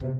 [0.00, 0.14] Hello，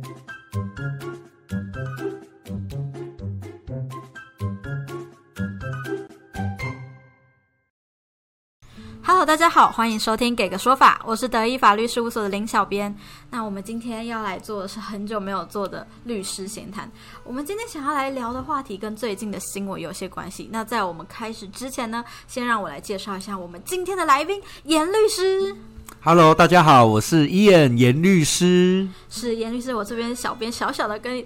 [9.25, 12.93] 大家好，欢迎收听《给个说法》，我是德意法律事务所的林小编。
[13.31, 16.91] 那我们今天要来做的是很久没有做的律师闲谈。
[17.23, 20.49] 我们今天想要来聊的话题跟最近的新闻有些关系。
[20.51, 25.57] 那在我们开始之前呢，先让我来介绍一下我们今天的来宾严律师。
[26.01, 28.89] Hello，大家好，我是 Ian 严律师。
[29.11, 31.23] 是严律师，我这边小编小小的跟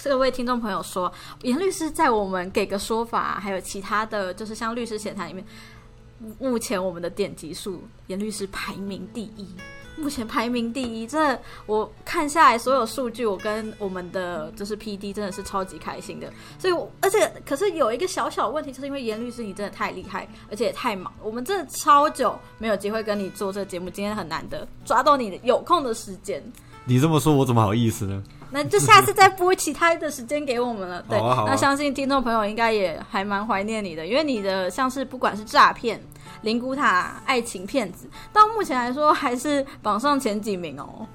[0.00, 5.44] 各位听众朋友说，严律师在我们给个说法，还有其他的就是像律师闲谈里面，
[6.38, 9.48] 目前我们的点击数，严律师排名第一。
[9.96, 16.32] 目前排名第一，真的，我看下来所有数据，我跟我们的就是 P D 真的是超级开心的。
[16.58, 26.42] 所以，而且可是有一个小小问题，就是因为严律师你真的太厉害，而且也太忙，我们真的超久没有机会跟你做这个节目，今天很难得抓到你的有空的时间。
[26.84, 28.22] 你这么说，我怎么好意思呢？
[28.52, 31.02] 那就下次再播其他的时间给我们了。
[31.08, 36.00] 对，好啊好啊那相信听众朋友应该也还蛮怀念你的，因为你的像是不管是诈骗、
[36.42, 41.06] 灵骨塔、爱情骗子，到目前来说还是榜上前几名哦。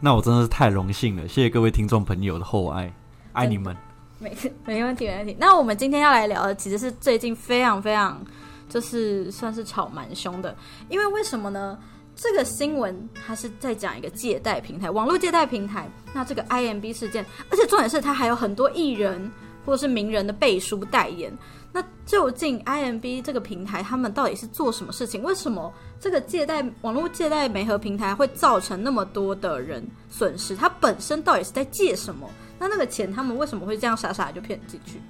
[0.00, 2.92] 那我真的是太荣幸了，谢谢各位听众朋友的厚爱，
[3.32, 3.76] 爱你们。
[4.18, 5.36] 没 没问题，没问题。
[5.38, 8.20] 那我们今天要来聊的其实是最近非常非常
[8.68, 10.56] 就是算是吵蛮凶的，
[10.88, 11.78] 因为为什么呢？
[12.22, 15.90] 这个新闻它是在讲一个借贷平台，网络借贷平台。
[16.12, 19.28] 那这个 IMB 事件，而且重点是它还有很多艺人
[19.66, 21.36] 或者是名人的背书代言。
[21.72, 25.20] 那究竟 IMB 这个平台他们到底是做什么事情？
[25.22, 30.54] 为什么这个借贷网络借贷媒合平台会造成那么多的人损失？
[30.54, 32.30] 它本身到底是在借什么？
[32.56, 35.00] 那那个钱他们为什么会这样傻傻的就骗进去？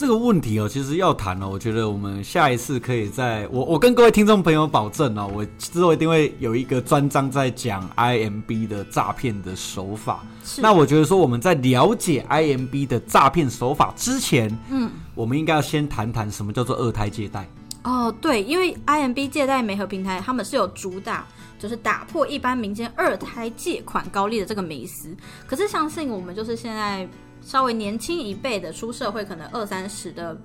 [0.00, 10.24] 这个问题哦，其实要谈哦，我觉得我们下一次可以在我我跟各位听众朋友保证哦，我之后一定会有一个专章在讲 IMB 的诈骗的手法。
[10.42, 17.46] 是那我觉得说我们在了解 IMB 的诈骗手法之前，嗯，我们应该要先谈谈什么叫做二胎借贷。
[17.84, 21.26] 哦，对，因为 IMB 借贷媒合平台，他们是有主打
[21.58, 25.14] 就是打破一般民间二胎借款高利的这个迷思。
[25.46, 27.06] 可是相信我们就是现在
[27.42, 30.36] 稍微年轻一辈的出社会，可能二三十的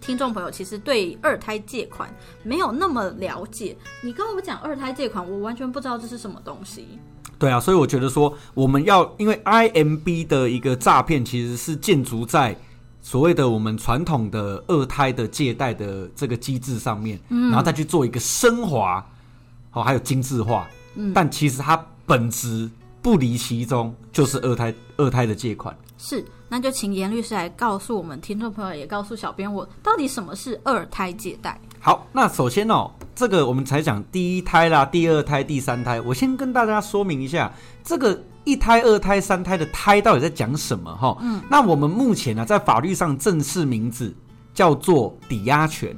[0.00, 2.08] 听众朋友，其实对二胎借款
[2.42, 3.76] 没有那么了解。
[4.02, 6.98] 你跟我讲二胎借款，我完全不知道这是什么东西。
[7.38, 12.56] 对啊，所以我觉得说，我们要因为 IMB 的一个诈骗，其实是建筑在
[13.02, 19.04] 所谓的我们传统的二胎的借贷的这个机制上面，然后再去做一个升华，
[19.72, 20.68] 哦，还有精致化。
[21.12, 21.76] 但其实它
[22.06, 22.70] 本质
[23.02, 25.76] 不离其中，就是二胎二胎的借款。
[26.06, 31.58] 是，那就请严律师来告诉我们听众朋友，也告诉小编我，到底什么是二胎借贷？
[31.80, 35.98] 好，那首先哦，这个我们才讲第一胎啦、第二胎、第三胎。
[36.02, 37.50] 我先跟大家说明一下，
[37.82, 41.16] 这个一胎、二胎、三胎的胎到底在讲什么哈？
[41.22, 44.14] 嗯，那我们目前呢、在法律上正式名字
[44.52, 45.96] 叫做抵押权。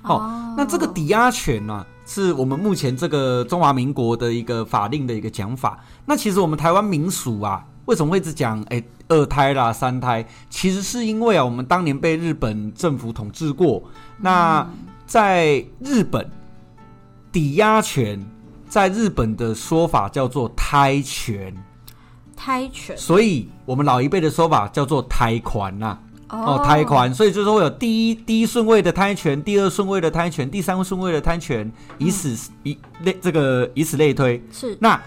[0.00, 5.78] 好、哦那这个抵押权呢、是我们目前这个中华民国的一个法令的一个讲法。
[6.06, 10.24] 那其实我们台湾民俗啊，为什么会一直讲哎二胎啦、三胎？
[10.48, 13.82] 其实是因为啊，我们当年被日本政府统治过，
[14.18, 14.66] 那
[15.06, 16.30] 在日本，
[17.30, 18.24] 抵押权
[18.68, 21.54] 在日本的说法叫做胎权，
[22.36, 22.96] 胎权。
[22.96, 25.98] 所以我们老一辈的说法叫做胎款呐、
[26.30, 34.42] 哦，胎款，所以就是会有第一第一顺位的胎权，第二顺位的胎权，第三顺位的胎权，以此、以类这个以此类推。
[34.50, 34.78] 是。
[34.80, 34.98] 那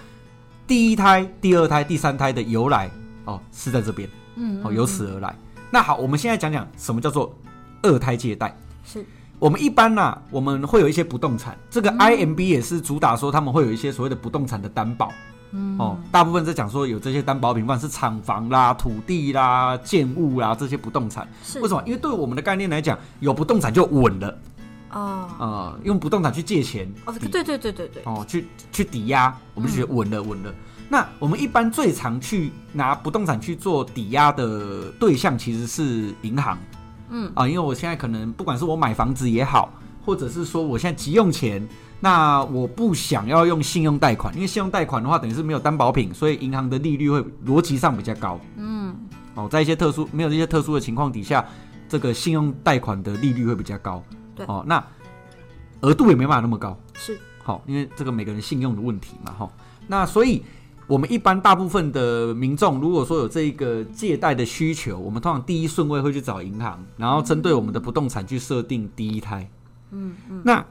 [0.68, 2.90] 第一胎、第二胎、第三胎的由来
[3.26, 5.36] 哦，是在这边，嗯哦，由此而来。
[5.70, 7.36] 那好，我们现在讲讲什么叫做
[7.81, 8.56] 二胎借贷。
[8.84, 9.06] 是
[9.38, 15.12] 我们一般呐、我们会有一些不动产，这个 IMB 也是主打说他们会有一些所谓的不动产的担保。
[15.52, 21.28] 嗯，哦，大部分在讲说有这些担保品，不管是厂房啦、土地啦、建物啦这些不动产。
[21.44, 21.84] 是为什么？
[21.86, 24.38] 因为对我们的概念来讲，有不动产就稳了
[24.96, 25.30] 哦。
[25.38, 30.54] 啊、用不动产去借钱，哦，对对对对对，哦，去去抵押，我们就觉得稳了稳了。
[30.88, 36.58] 那我们一般最常去拿不动产去做抵押的对象其实是银行，
[37.09, 37.32] 嗯。
[37.34, 39.74] 啊，因为我现在可能不管是我买房子也好，
[40.06, 41.68] 或者是说我现在急用钱，
[42.00, 48.40] 那我不想要用信用贷款，因为信用贷款的话等于是没有担保品，所以银行的利率会逻辑上比较高。
[48.58, 48.96] 嗯。
[49.34, 51.44] 哦，在一些特殊没有这些特殊的情况底下，
[51.90, 54.03] 这个信用贷款的利率会比较高。
[54.35, 54.84] 对哦，那
[55.82, 56.78] 额度也没办法那么高。
[56.93, 59.49] 是好，因为这个每个人信用的问题嘛，哈。
[59.87, 60.43] 那所以
[60.87, 69.49] 我们一般大部分的民众，如果说有这一个借贷的需求，我们通常第一顺位会去找银行，然后针对我们的不动产去设定第一胎。
[69.91, 70.66] 嗯嗯，那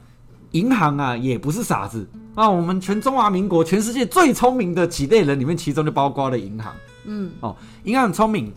[0.50, 6.75] 银行啊也不是傻子啊，我们全中华民国、全世界最聪明的几类人里面，其中就包括了银行。
[7.05, 8.52] 嗯，哦，银行很聪明。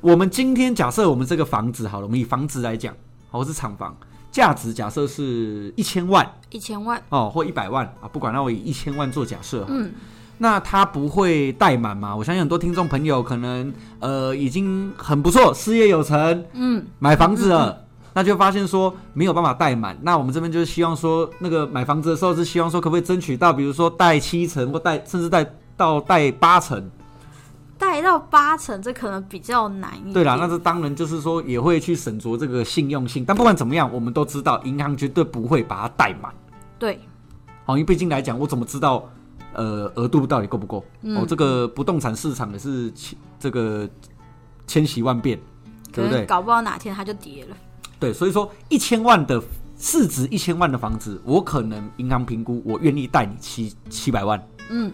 [0.00, 2.94] 我们今天假设我们这个房子好了，我们以房子来讲，
[3.30, 3.96] 好，是厂房，
[4.38, 9.92] 价值假设是一千万一千万，哦，或一百万啊，不管，那我以一千万做假设嗯，
[10.38, 12.14] 那他不会贷满吗？
[12.14, 19.98] 我相信很多听众朋友可能呃已经很不错，事业有成，嗯，买房子了，那就发现说没有办法贷满。
[20.02, 25.44] 那我们这边就是希望说，那个买房子的时候是希望说，可不可以争取到，比如说贷七成或贷甚至贷
[25.76, 26.88] 到贷八成？
[27.78, 30.12] 贷到八成，这可能比较难一点。
[30.12, 33.24] 对啦，那这当然就是说也会去审酌这个信用性。
[33.24, 36.34] 但不管怎么样，我们都知道银行绝对不会把它贷满。
[36.78, 37.00] 对，
[37.64, 39.08] 好，因为毕竟来讲，我怎么知道
[39.52, 40.84] 呃额度到底够不够？
[41.02, 43.88] 嗯哦，这个不动产市场也是千这个
[44.66, 45.38] 千禧万变，
[45.92, 46.26] 对不对？
[46.26, 47.56] 搞不好哪天它就跌了。
[48.00, 49.42] 对，所以说一千万的
[49.76, 54.40] 市值一千万的房子，我可能银行评估，我愿意贷你七七百万。
[54.68, 54.92] 嗯，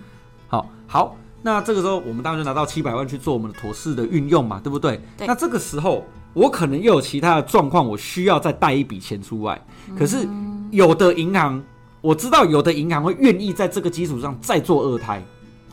[0.48, 1.16] 好，好，
[1.46, 4.98] 那这个时候我们当然就拿到七百万去做我们的妥适的运用嘛，对不对？
[5.18, 5.26] 对。
[5.26, 6.02] 那这个时候
[6.32, 9.60] 我可能又有其他的状况，我需要再贷一笔钱出来。
[9.94, 10.26] 可是
[10.70, 11.62] 有的银行，
[12.00, 15.22] 我知道有的银行会愿意在这个基础上再做二胎，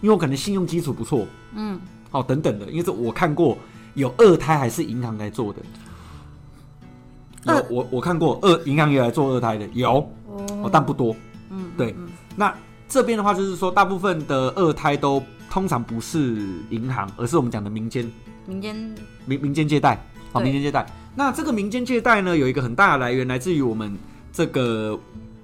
[0.01, 1.25] 因为我可能信用基础不错，
[1.55, 1.79] 嗯，
[2.09, 3.57] 好等等的，因为这我看过
[3.93, 5.59] 有二胎还是银行来做的。
[7.45, 10.45] 有二我我看过二银行也来做二胎的有，哦。
[10.63, 11.15] 哦，但不多。
[11.49, 11.95] 嗯，对。
[11.97, 12.09] 嗯。
[12.35, 12.53] 那
[12.87, 16.37] 这边的话就是说，大部分的二胎都通常不是
[16.69, 18.09] 银行，而是我们讲的民间
[18.47, 18.95] 民间
[19.25, 20.01] 民民间借贷，
[20.31, 20.85] 啊，民间借贷。
[21.13, 23.93] 那这个民间借贷呢，有一个很大的来源来自于我们
[24.31, 24.97] 这个，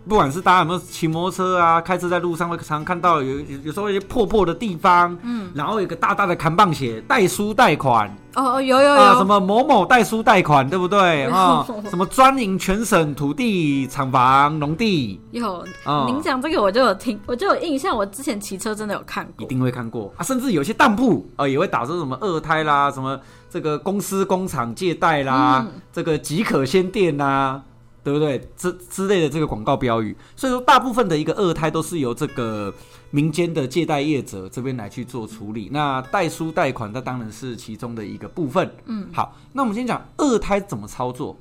[0.08, 11.66] 不管是大家有没有骑摩托车啊，开车在路上会常看到有有有时候一些破破的地方，嗯，然后有一个大大的扛棒写代书贷款哦哦，有有啊，什有，么某某代书贷款，对不对 有啊？
[11.90, 15.66] 什么专营全省土地、厂房、农地有。
[15.84, 19.44] 啊，您讲这个我就有听，我就有印象，我之前骑车真的有看过。
[19.44, 23.20] 一定会看过啊，甚至有些当铺啊、呃也会打出什么二胎啦，什么
[23.50, 27.62] 这个公司工厂借贷啦，嗯这个即可先店啦，
[28.08, 28.40] 对不对？
[28.56, 32.74] 之之类的这个广告标语，所以说大部分的一个二胎都是由这个
[33.10, 35.68] 民间的借贷业者这边来去做处理。
[35.74, 38.74] 那代书贷款，那当然是其中的一个部分。
[38.86, 41.38] 嗯，好，那我们先讲二胎怎么操作。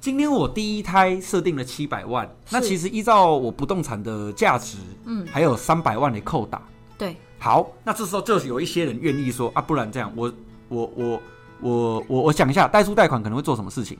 [0.00, 6.62] 今天我第一胎设定了七百万，那其实依照我不动产的价值，嗯，还有三百万的扣打。
[6.96, 10.32] 对，好，那这时候就有一些人愿意说啊，不然这样，我
[10.68, 11.20] 我我
[11.60, 13.98] 我我我想一下，代书贷款可能会做什么事情？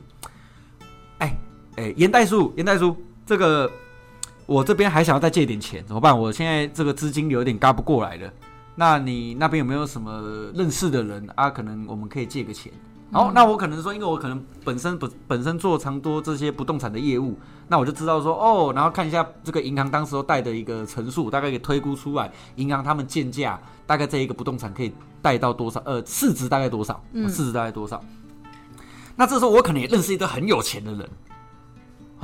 [1.19, 1.33] 哎
[1.75, 2.95] 哎，严代叔，严代叔，
[3.25, 3.69] 这个
[4.45, 6.17] 我这边还想要再借点钱，怎么办？
[6.17, 8.31] 我现在这个资金有点嘎不过来了。
[8.75, 11.49] 那你那边有没有什么认识的人啊？
[11.49, 12.71] 可能我们可以借个钱。
[13.11, 17.37] 好，那我可能说，因为我可能本身本本身做长多这些不动产的业务，
[17.67, 28.03] 那我就知道说哦，然后看一下这个银行当时候贷的一个陈述，大概给推估出来，银行他们建价大概这一个不动产可以贷到多少，呃，市值大概多少，嗯市值大概多少。
[29.15, 31.09] 那这时候我可能也认识一个很有钱的人，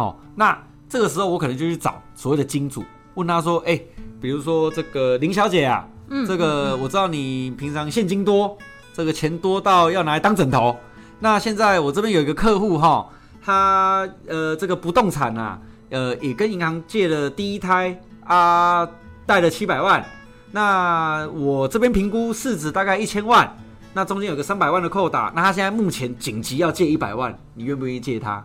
[0.02, 0.58] 好、那
[0.90, 2.84] 这个时候我可能就去找所谓的金主，
[3.14, 3.80] 问他说，哎、
[4.20, 8.58] 比如说这个林小姐啊，嗯，这个我知道你平常现金多，
[8.94, 10.76] 这个钱多到要拿来当枕头。
[11.20, 13.08] 那现在我这边有一个客户哈，
[13.44, 15.60] 他呃这个不动产啊，
[15.92, 18.90] 呃也跟银行借了第一胎啊，
[19.28, 20.04] 贷了七百万。
[20.52, 23.56] 那我这边评估市值大概一千万，
[23.94, 28.44] 那中间有个三百万的扣打，那他现在目前紧急要借一百万，你愿不愿意借他？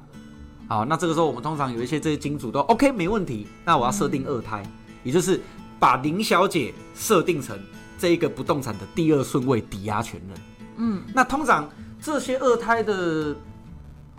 [0.68, 4.64] 好，那这个时候我们通常有一些这些金主都 OK 没问题，那我要设定二胎，
[5.04, 5.40] 也就是
[5.78, 7.56] 把林小姐设定成
[7.98, 10.38] 这一个不动产的第二顺位抵押权人。
[10.78, 11.68] 嗯，那通常
[12.02, 13.34] 这些二胎的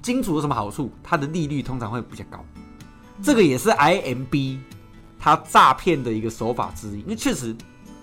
[0.01, 0.89] 金主有什么好处？
[1.03, 2.43] 它的利率通常会比较高，
[3.21, 4.57] 这个也是 IMB
[5.19, 7.01] 它诈骗的一个手法之一。
[7.01, 7.53] 因为确实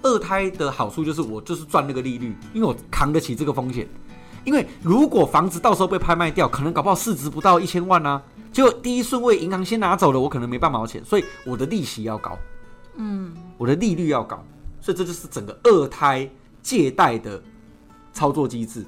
[0.03, 3.89] 二胎的好处就是我就是赚那个利率，因为我扛得起这个风险。
[4.45, 8.23] 因为如果房子到时候被拍卖掉，可能搞不好市值不到一千万啊，
[8.55, 12.39] 结果第一顺位银行先拿走了，我可能没半毛钱，所以我的利息要高，
[12.95, 14.45] 嗯，我的利率要高，
[14.81, 16.31] 所以这就是整个二胎
[16.63, 17.43] 借贷的
[18.13, 18.87] 操作机制。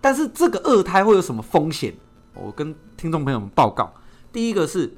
[0.00, 1.94] 但是这个二胎会有什么风险？
[2.32, 3.92] 我跟听众朋友们报告，
[4.32, 4.96] 第一个是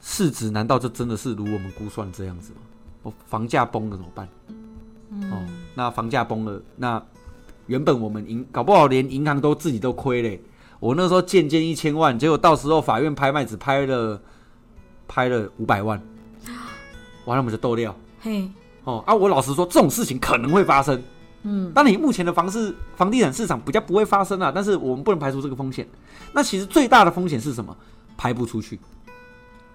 [0.00, 2.60] 市值，难道就真的是如我们估算这样子吗？
[3.02, 4.26] 我房价崩了怎么办？
[5.30, 5.44] 哦，
[5.74, 7.04] 那房价崩了，那
[7.66, 10.40] 原本我们银搞不好连银行都自己都亏嘞。
[10.78, 14.20] 我那时候建建一千万，结果到时候法院拍卖只拍了
[15.08, 16.00] 拍了五百万，
[17.24, 18.48] 完了我们就斗掉嘿，
[18.84, 19.14] 哦啊！
[19.14, 21.02] 我老实说，这种事情可能会发生。
[21.42, 25.86] 嗯，当然，目前的房市房地产市场比较不会发生啊，但是我们不能排除这个风险。
[26.32, 27.76] 那其实最大的风险是什么？
[28.16, 28.80] 拍不出去。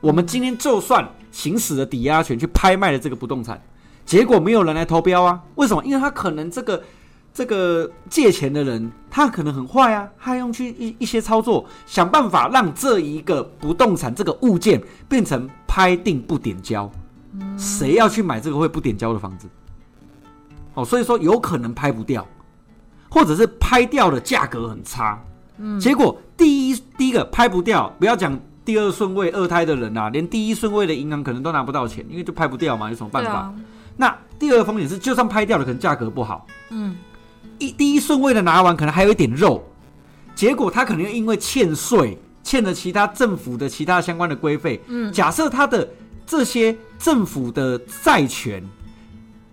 [0.01, 3.61] 我们今天就算行使了抵押权去拍卖了这个不动产，
[4.03, 5.41] 结果没有人来投标啊？
[5.55, 5.83] 为什么？
[5.85, 6.83] 因为他可能这个
[7.33, 16.89] 这个借钱的人，他可能很坏啊，他用去一一些操作，想办法让这一个不动产这个物件变成拍定不点交。
[17.57, 19.47] 谁要去买这个会不点交的房子？
[20.73, 22.25] 哦，所以说有可能拍不掉，
[23.09, 25.21] 或者是拍掉的价格很差。
[25.57, 33.31] 嗯，结果第一第一个拍不掉，不要讲第二顺位二胎的人啊，连第一顺位的银行可能都拿不到钱，因为就拍不掉嘛，有什么办法？
[33.31, 33.53] 啊
[33.97, 36.47] 那第二个风险是，就算拍掉了，可能价格不好。
[36.69, 36.95] 嗯，
[37.61, 39.63] 一第一顺位的拿完，可能还有一点肉，
[40.33, 44.81] 结果他可能又因为欠税，欠了其他政府的其他相关的规费。
[44.87, 45.87] 嗯，假设他的
[46.25, 48.63] 这些政府的债权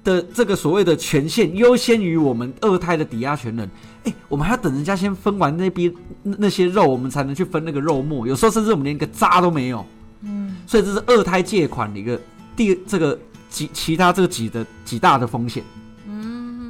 [0.03, 3.71] 的这个所谓的权限优先于我们二胎的抵押权人，
[4.05, 8.27] 哎，我们还要等人家先分完那边那那些肉，我们才能去分那个肉末。
[8.27, 9.85] 有时候甚至我们连个渣都没有。
[10.23, 12.19] 嗯，所以这是二胎借款的一个
[12.57, 13.19] 第这个
[13.51, 15.63] 几其他这个几的几大的风险。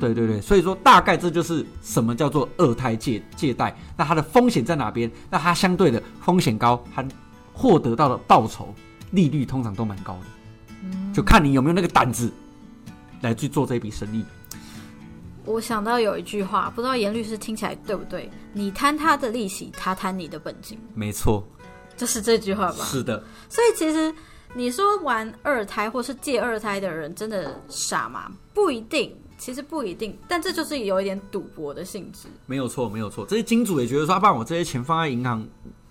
[0.01, 5.11] 对对对，所以说大概这就是什么叫做二胎借借贷，那它的风险在哪边？
[5.31, 7.05] 那它相对的风险高，它
[7.53, 8.75] 获得到的报酬
[9.11, 12.33] 利率通常都蛮高的，就看你有没有那个胆子
[13.21, 14.25] 来去做这笔生意。
[15.45, 18.31] 我想到有一句话，不知道严律师听起来对不对？
[18.53, 21.43] 你贪他的利息，他贪你的本金，没错，
[21.97, 22.85] 就是这句话吧？
[22.85, 24.15] 是的，所以其实
[24.55, 28.31] 你说玩二胎或是借二胎的人真的傻吗？
[28.53, 32.29] 不一定，其实不一定，但这就是有一点赌博的性质。
[32.47, 33.25] 没有错，没有错。
[33.25, 35.47] 这些金主也觉得说，啊，不然我这些钱放在银行，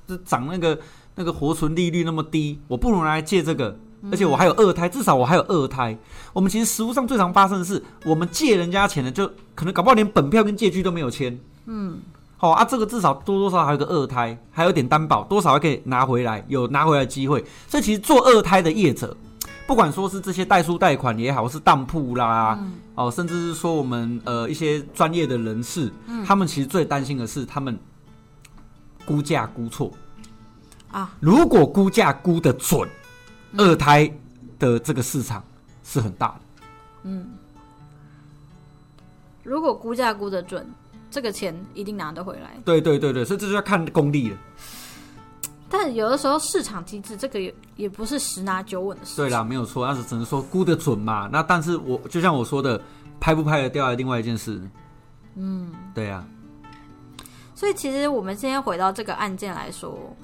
[0.06, 0.78] 这涨那个
[1.16, 3.80] 那个活存利率那么低，我不如拿来借这个。
[4.12, 5.98] 而且我还有二胎，至少我还有二胎。
[6.32, 11.38] 我们其实实物上最常发生的是，我们借人家钱的，就可能搞不好连本票跟借据都没有签。
[11.66, 12.00] 嗯，
[12.38, 17.44] 好啊，这个至少多多少少还有个二胎，还有点担保，多少还可以拿回来，有拿回来的机会。
[17.68, 19.18] 所以其实做二胎的业者，
[19.68, 22.58] 不管说是这些代书贷款也好，是当铺啦，
[22.96, 25.92] 哦，甚至是说我们呃一些专业的人士，
[26.26, 27.78] 他们其实最担心的是他们
[29.06, 29.92] 估价估错
[30.90, 31.14] 啊。
[31.20, 32.88] 如果估价估的准，
[33.58, 34.10] 二胎
[34.58, 35.44] 的这个市场
[35.84, 36.42] 是很大的。
[37.04, 37.28] 嗯
[39.44, 40.66] 如果估价估得准，
[41.10, 42.58] 这个钱一定拿得回来。
[42.66, 44.38] 对对对对，所以这就要看功力了。
[45.70, 49.24] 但有的时候市场机制这个也也不是十拿九稳的事情。
[49.26, 51.30] 对啦，没有错，但是只能说估得准嘛。
[51.32, 52.82] 那但是我就像我说的，
[53.20, 54.62] 拍不拍得掉，另外一件事。
[55.36, 56.26] 嗯，对啊。
[57.54, 60.16] 所以其实我们先回到这个案件来说，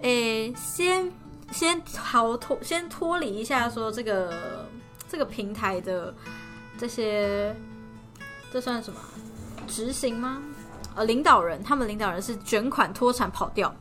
[0.00, 1.10] 诶，先
[1.52, 4.68] 先逃脱，先脱离一下说这个
[5.08, 6.12] 这个平台的
[6.76, 7.54] 这些，
[8.52, 9.06] 这算什么啊
[9.66, 10.42] 执行吗？
[10.96, 13.74] 呃，领导人，他们领导人是卷款脱产跑掉，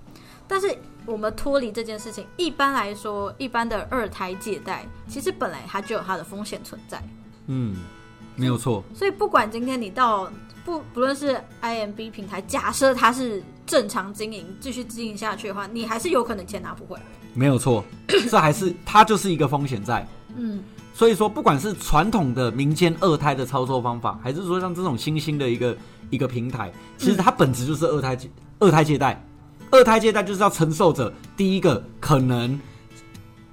[0.48, 7.02] 但是我们脱离这件事情，一般来说，一般的二胎借贷，其实本来它就有它的风险存在。
[7.48, 7.76] 嗯，
[8.36, 8.84] 没有错。
[8.94, 10.32] 所以不管今天你到
[10.64, 17.04] 不不论是 IMB 平台，假设它是正常经营，继续经营下去的话，你还是有可能钱拿不回来。
[17.34, 20.08] 没有错， 这还是它就是一个风险在。
[20.38, 25.76] 嗯，所以说，不管是传统的民间二胎的操作方法，还是说像这种新兴的一个
[26.10, 28.30] 一个平台，其实它本质就是二胎借
[28.60, 29.22] 二胎借贷。
[29.74, 32.60] 二胎借贷就是要承受着第一个可能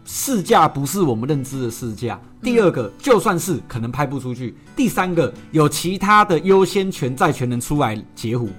[0.05, 8.51] 市价不是我们认知的市价，第二个就算是可能拍不出去，第三个有其他的优先权债权人出来截胡，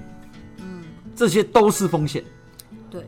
[0.57, 0.83] 嗯，
[1.15, 2.23] 这些都是风险。
[2.89, 3.07] 对。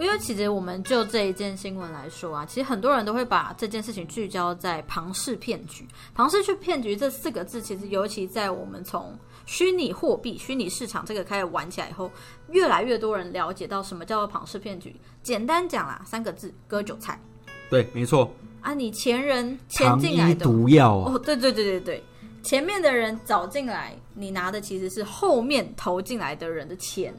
[0.00, 5.86] 因为其实我们就这一件新闻来说啊，其实很多人都会把这件事情聚焦在庞氏骗局。
[6.14, 12.10] 庞氏去骗局这四个字，其实尤其在我们从虚拟货币、虚拟市场这个开始玩起来以后，
[12.48, 14.96] 越来越多人了解到什么叫做庞氏骗局。
[15.22, 17.20] 简单讲啦，三个字：割韭菜。
[17.68, 18.32] 对，没错。
[18.62, 22.04] 啊，你前人签糖衣进来的毒药啊，哦，对对对对对，
[22.42, 27.14] 前面的人找进来，你拿的其实是后面投进来的人的钱。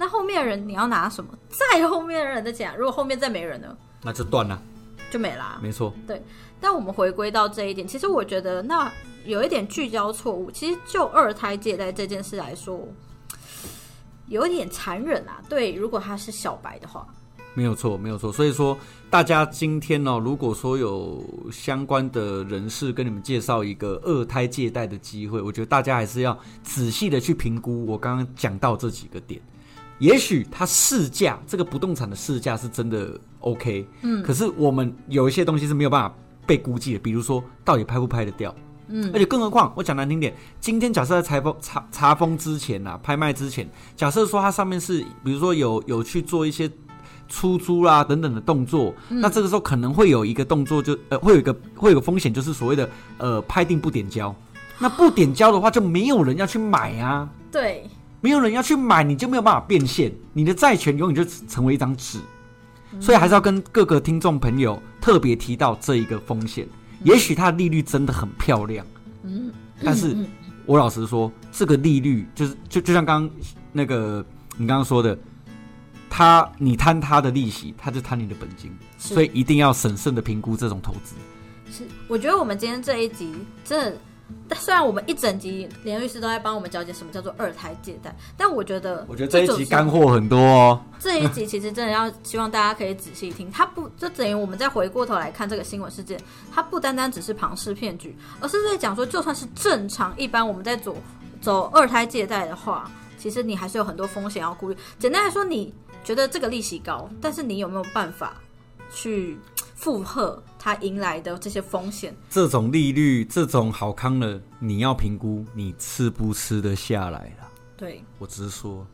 [0.00, 1.30] 那后面的人你要拿什么？
[1.50, 4.58] 再后面的人的钱啊，如果后面再没人呢，那就断了。
[5.10, 6.22] 就没啦、没错，对
[6.58, 8.90] 但我们回归到这一点，其实我觉得那
[9.26, 10.50] 有一点聚焦错误。
[10.50, 12.88] 其实就二胎借贷这件事来说，
[14.28, 15.42] 有一点残忍啊。
[15.48, 17.04] 对，如果他是小白的话，
[17.54, 18.32] 没有错，没有错。
[18.32, 18.78] 所以说，
[19.10, 29.42] 大家今天呢、如果说有相关的人士跟你们介绍一个二胎借贷的机会，我觉得大家还是要仔细的去评估我刚刚讲到这几个点。
[30.00, 36.12] 也许它市价这个不动产的市价是真的 OK，嗯，可是我们有一些东西是没有办法
[36.46, 38.52] 被估计的，比如说到底拍不拍得掉，
[38.88, 46.68] 嗯，而且更何况我讲难听点，今天假设在查封查查封之前啊，拍卖之前，假设说它上面是比如说有有去做一些
[47.28, 52.88] 出租啦等等的动作，那这个时候可能会有一个动作就呃会有一个会有个风险，就是所谓的
[53.18, 54.34] 呃拍定不点交。
[54.82, 57.84] 那不点交的话，就没有人要去买啊，对，
[58.20, 62.18] 没有人要去买，你就没有办法变现，你的债权永远就成为一张纸。
[63.00, 66.66] 所以还是要跟各个听众朋友特别提到这一个风险。
[67.04, 68.84] 也许它的利率真的很漂亮，
[69.22, 69.50] 嗯，
[69.82, 70.26] 但是嗯
[70.66, 73.36] 我老实说，这个利率就是就就像刚刚
[73.72, 74.24] 那个
[74.56, 75.16] 你刚刚说的，
[76.10, 81.14] 他你贪他的利息，他就贪你的本金，所以一定要审慎的评估这种投资。
[81.70, 83.32] 是，我觉得我们今天这一集
[83.64, 83.98] 真的，
[84.48, 90.82] 但虽然我们一整集连律师都在帮我们讲解什么叫做二胎借贷，但我觉得我觉得这一集干货很多哦。
[90.98, 96.20] 这一集其实真的要希望大家可以仔细听，它不就等于我们再回过头来看这个新闻事件，
[96.52, 100.96] 它不单单只是庞氏骗局，而是在讲说，就算是正常一般我们在走
[101.40, 104.76] 走二胎借贷的话，其实你还是有很多风险要顾虑。
[104.98, 105.72] 简单来说，你
[106.02, 108.34] 觉得这个利息高，但是你有没有办法
[108.92, 109.38] 去
[109.74, 112.14] 负荷它迎来的这些风险？
[112.28, 117.48] 这种利率，这种好康的，你要评估你吃不吃得下来了。
[117.78, 118.04] 对。
[118.18, 118.86] 我只是说，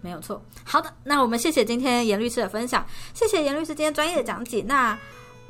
[0.00, 0.40] 没有错。
[0.62, 4.62] 好的，那我们谢谢今天严律师的分享，谢谢严律师今天专业的讲解。
[4.62, 4.96] 那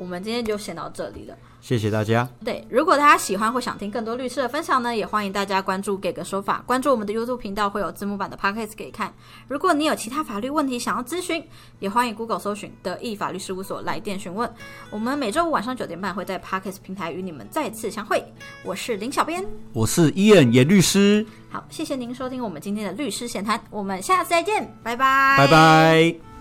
[0.02, 1.36] 我们今天就先到这里了。
[1.60, 2.28] 谢谢大家。
[2.44, 9.14] 对，如果大家喜欢或想听更多律师的分享呢，也欢迎大家关注“给个说法”，关注我们的 YouTube 频道，会有字幕版的 Podcast 可以看。
[9.46, 11.40] 如果你有其他法律问题想要咨询，
[11.78, 14.52] 也欢迎 Google 搜寻“德意法律事务所”来电询问。
[14.90, 18.24] 我们每周五晚上九点半会在 Podcast 平台与你们再次相会。
[18.64, 26.31] 我是林小编，我是伊恩严律师，好，谢谢您收听我们今天的律师闲谈，我们下次再见，拜拜，拜拜。